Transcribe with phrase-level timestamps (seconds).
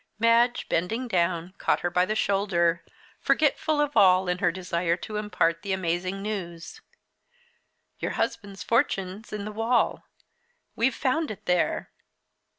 [0.17, 2.83] Madge, bending down, caught her by the shoulder,
[3.19, 6.81] forgetful of all in her desire to impart the amazing news.
[7.99, 10.03] "Your husband's fortune's in the wall
[10.75, 11.91] we've found it there."